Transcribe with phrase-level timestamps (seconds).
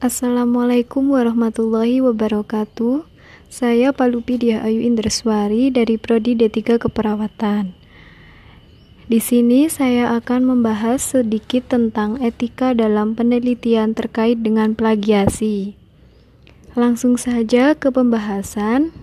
[0.00, 3.04] Assalamualaikum warahmatullahi wabarakatuh.
[3.52, 7.76] Saya Palupi Dia Ayu Indreswari dari Prodi D3 Keperawatan.
[9.12, 15.76] Di sini saya akan membahas sedikit tentang etika dalam penelitian terkait dengan plagiasi.
[16.72, 18.96] Langsung saja ke pembahasan.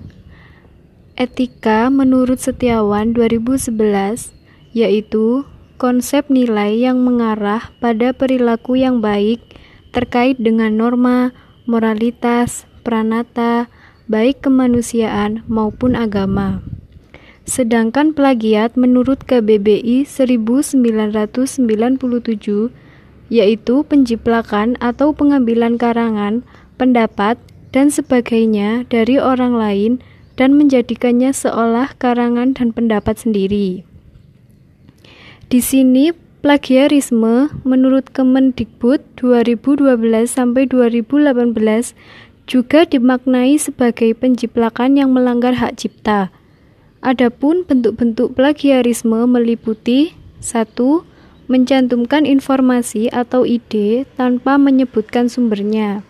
[1.14, 4.34] Etika menurut Setiawan 2011
[4.74, 5.46] yaitu
[5.78, 9.46] konsep nilai yang mengarah pada perilaku yang baik
[9.92, 11.32] terkait dengan norma,
[11.68, 13.68] moralitas, pranata,
[14.08, 16.64] baik kemanusiaan maupun agama.
[17.48, 21.56] Sedangkan plagiat menurut KBBI 1997
[23.28, 26.48] yaitu penjiplakan atau pengambilan karangan,
[26.80, 27.36] pendapat,
[27.76, 29.92] dan sebagainya dari orang lain
[30.40, 33.84] dan menjadikannya seolah karangan dan pendapat sendiri.
[35.48, 39.98] Di sini Plagiarisme menurut Kemendikbud 2012
[40.30, 41.98] sampai 2018
[42.46, 46.30] juga dimaknai sebagai penjiplakan yang melanggar hak cipta.
[47.02, 50.78] Adapun bentuk-bentuk plagiarisme meliputi 1.
[51.50, 56.06] Mencantumkan informasi atau ide tanpa menyebutkan sumbernya.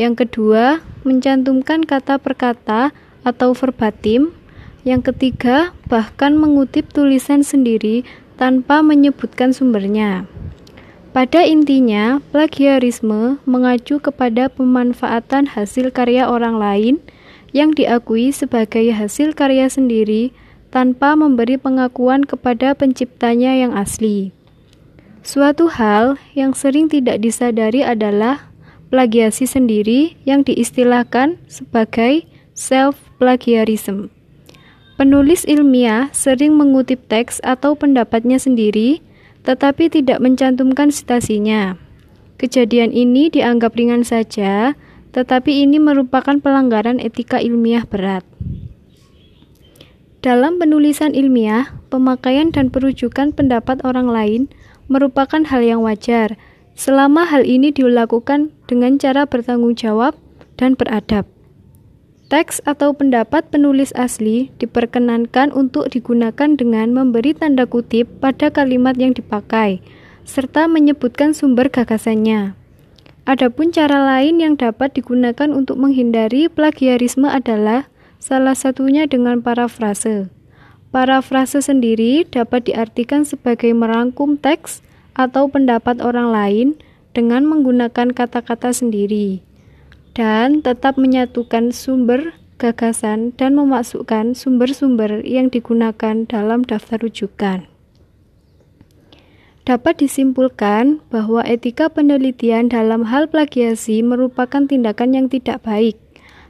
[0.00, 4.32] Yang kedua, mencantumkan kata per kata atau verbatim.
[4.88, 10.24] Yang ketiga, bahkan mengutip tulisan sendiri tanpa menyebutkan sumbernya.
[11.10, 17.02] Pada intinya, plagiarisme mengacu kepada pemanfaatan hasil karya orang lain
[17.50, 20.30] yang diakui sebagai hasil karya sendiri
[20.70, 24.30] tanpa memberi pengakuan kepada penciptanya yang asli.
[25.26, 28.48] Suatu hal yang sering tidak disadari adalah
[28.88, 32.24] plagiasi sendiri yang diistilahkan sebagai
[32.56, 34.17] self-plagiarism.
[34.98, 38.98] Penulis ilmiah sering mengutip teks atau pendapatnya sendiri,
[39.46, 41.78] tetapi tidak mencantumkan citasinya.
[42.34, 44.74] Kejadian ini dianggap ringan saja,
[45.14, 48.26] tetapi ini merupakan pelanggaran etika ilmiah berat.
[50.18, 54.42] Dalam penulisan ilmiah, pemakaian dan perujukan pendapat orang lain
[54.90, 56.34] merupakan hal yang wajar,
[56.74, 60.18] selama hal ini dilakukan dengan cara bertanggung jawab
[60.58, 61.37] dan beradab.
[62.28, 69.16] Teks atau pendapat penulis asli diperkenankan untuk digunakan dengan memberi tanda kutip pada kalimat yang
[69.16, 69.80] dipakai,
[70.28, 72.52] serta menyebutkan sumber gagasannya.
[73.24, 77.88] Adapun cara lain yang dapat digunakan untuk menghindari plagiarisme adalah
[78.20, 80.28] salah satunya dengan parafrase.
[80.92, 84.84] Parafrase sendiri dapat diartikan sebagai merangkum teks
[85.16, 86.68] atau pendapat orang lain
[87.16, 89.47] dengan menggunakan kata-kata sendiri
[90.18, 97.70] dan tetap menyatukan sumber gagasan dan memasukkan sumber-sumber yang digunakan dalam daftar rujukan.
[99.62, 105.94] Dapat disimpulkan bahwa etika penelitian dalam hal plagiasi merupakan tindakan yang tidak baik.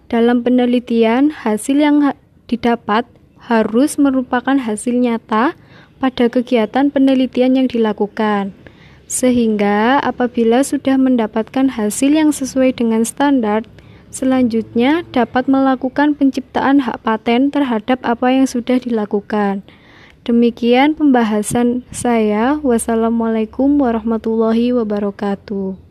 [0.09, 2.17] Dalam penelitian, hasil yang
[2.49, 3.05] didapat
[3.37, 5.53] harus merupakan hasil nyata
[6.01, 8.57] pada kegiatan penelitian yang dilakukan
[9.09, 13.65] sehingga apabila sudah mendapatkan hasil yang sesuai dengan standar,
[14.13, 19.65] selanjutnya dapat melakukan penciptaan hak paten terhadap apa yang sudah dilakukan.
[20.29, 22.61] Demikian pembahasan saya.
[22.61, 25.88] Wassalamualaikum warahmatullahi wabarakatuh.